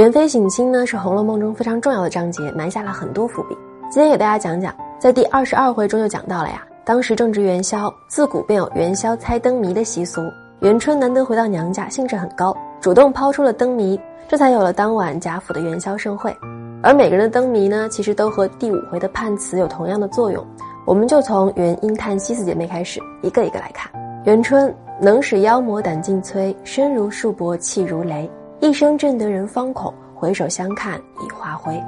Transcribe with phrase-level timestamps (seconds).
[0.00, 3.58] 元妃省亲呢是《红楼梦》中非常重要的章节，埋下了很多伏笔。
[3.90, 6.66] 今天给大家讲讲，在第二十二回中就讲到了呀。
[6.86, 10.22] 当时正值元宵，自古便有元宵猜灯谜的习俗。
[10.60, 16.34] 元春难得回到娘家，兴致很高，主动抛出了灯谜，这才有了当晚贾府的元宵盛会。
[16.82, 20.42] 而每个人的灯谜呢，其实都和第五回的判词有同样的作用。
[20.86, 23.92] 我们就从元英叹息四姐妹开始，一个一个来看。
[24.24, 28.30] 元春能使妖魔胆尽摧，身如束帛气如雷，
[28.60, 31.82] 一生震得人方恐，回首相看已化灰。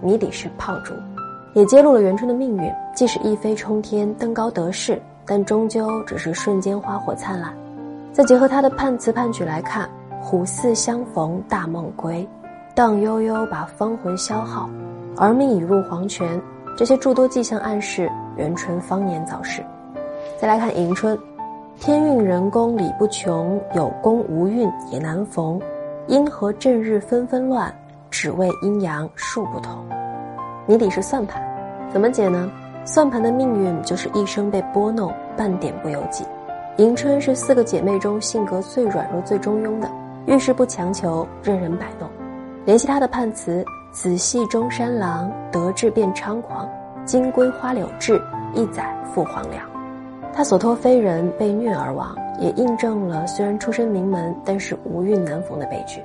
[0.00, 0.94] 谜底是炮竹，
[1.52, 2.72] 也揭露了元春的命运。
[2.94, 7.52] 即使一飞冲天，登高得势，但终究只是瞬间花火灿烂。
[8.10, 9.86] 再结合他的判词判曲来看，
[10.18, 12.26] 虎似相逢大梦归，
[12.74, 14.70] 荡悠悠把芳魂消耗，
[15.18, 16.40] 而命已入黄泉。
[16.74, 19.62] 这些诸多迹象暗示元春方年早逝。
[20.40, 21.18] 再来看迎春，
[21.78, 25.60] 天运人功理不穷，有功无运也难逢。
[26.06, 27.74] 阴和正日纷纷乱，
[28.10, 29.86] 只为阴阳数不同。
[30.66, 31.42] 谜底是算盘，
[31.90, 32.50] 怎么解呢？
[32.84, 36.22] 算盘的命运就是一生被拨弄，半点不由己。
[36.76, 39.90] 迎春是四个姐妹中性格最软弱、最中庸的，
[40.26, 42.06] 遇事不强求，任人摆弄。
[42.66, 46.68] 联系她的判词：“子系中山狼，得志便猖狂；
[47.06, 48.20] 金龟花柳志，
[48.52, 49.62] 一载赴黄粱。”
[50.34, 56.02] 她所托非人，被虐而亡，也印证了虽然出身名门，但是无运难逢的悲剧。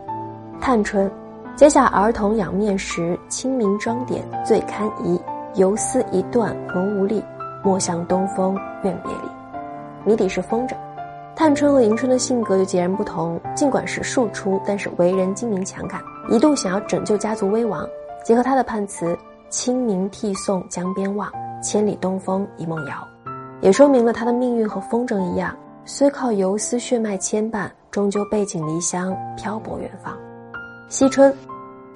[0.61, 1.09] 探春，
[1.55, 5.17] 接下儿童仰面时，清明妆点最堪宜；
[5.55, 7.23] 游丝一断魂无力，
[7.63, 9.29] 莫向东风怨别离。
[10.05, 10.75] 谜底是风筝，
[11.35, 13.39] 探春和迎春的性格就截然不同。
[13.55, 17.87] 尽管是庶出，但是为人精明强干，一度想要拯救家族危亡。
[18.23, 19.17] 结合他的判词
[19.49, 22.93] “清明涕送江边望，千里东风一梦遥”，
[23.61, 25.55] 也说明了他的命运和风筝一样，
[25.91, 30.15] 虽靠游丝血脉牵绊，终究背井离乡，漂泊远方。
[30.87, 31.35] 惜春，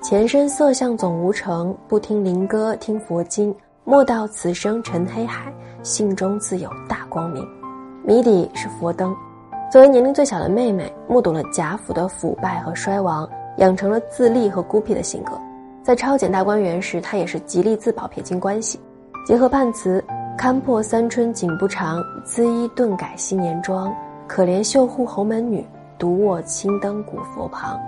[0.02, 7.48] 前生色相总无成，不听灵歌听佛经，莫道此生沉黑海，心中自有大光明。
[8.04, 9.16] 谜底是佛灯。
[9.72, 15.40] 作为年龄最小的妹妹，目睹了贾府的腐败和衰亡，养成了自立和孤僻的性格。
[15.84, 18.82] 在抄检大观园时，她也是极力自保，撇清关系。
[19.24, 20.04] 结合判词
[20.38, 23.94] ：“堪破三春景不长，姿衣顿改昔年妆。
[24.28, 25.66] 可怜绣户侯门女，
[25.98, 27.80] 独卧青灯古佛旁。”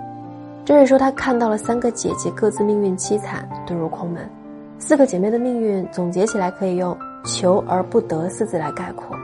[0.64, 4.28] 这是说他看到了三个姐姐各自命运凄惨，遁入空门。
[4.78, 9.16] 四个姐妹的命运总结起来可以用“求而不得”四字来概括。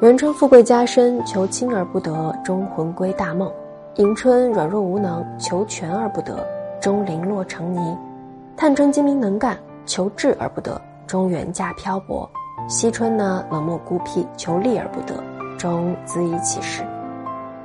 [0.00, 3.48] 元春富贵加身，求亲而不得，终魂归大梦；
[3.96, 6.46] 迎春软弱无能，求权而不得，
[6.80, 7.96] 终零落成泥；
[8.56, 9.56] 探春精明能干，
[9.86, 12.28] 求智而不得，终远嫁漂泊；
[12.68, 15.14] 惜春呢冷漠孤僻，求利而不得，
[15.56, 16.82] 终自以起事。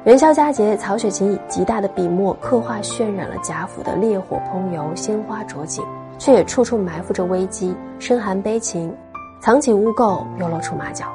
[0.03, 5.83] 元宵佳节，曹雪芹以极大的笔墨刻画渲染了贾府的烈火烹油、鲜花着锦，
[6.19, 8.95] 却也处处埋伏着危机，深含悲情，
[9.39, 11.07] 藏起污垢，又露出马脚。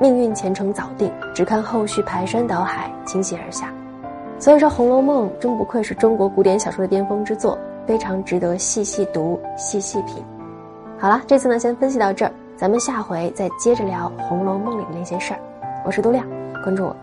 [0.00, 3.72] 命运前程早定，只看后续排山倒海倾泻而下。
[4.38, 10.22] 所以说，《红楼梦》真不愧是中国古典小说的巅峰之作，非常值得细细读、细细品。
[10.98, 15.40] 好了，这次呢先分析到这儿，咱们下回再接着聊《红楼梦》里的那些事儿。
[15.84, 16.24] 我是杜亮，
[16.62, 16.96] 关注我。